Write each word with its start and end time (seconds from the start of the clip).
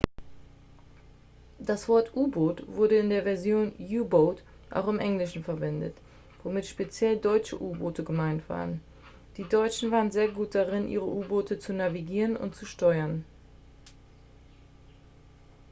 das 1.59 1.87
wort 1.87 2.15
u-boot 2.15 2.63
wurde 2.75 2.95
in 2.97 3.09
der 3.11 3.21
version 3.21 3.71
u-boat 3.77 4.41
auch 4.71 4.87
im 4.87 4.97
englischen 4.97 5.43
verwendet 5.43 5.95
womit 6.43 6.65
speziell 6.65 7.17
deutsche 7.17 7.61
u-boote 7.61 8.03
gemeint 8.03 8.49
waren 8.49 8.81
die 9.37 9.47
deutschen 9.47 9.91
waren 9.91 10.09
sehr 10.09 10.29
gut 10.31 10.55
darin 10.55 10.87
ihre 10.87 11.05
u-boote 11.05 11.59
zu 11.59 11.71
navigieren 11.73 12.35
und 12.35 12.55
zu 12.55 12.65
steuern 12.65 13.25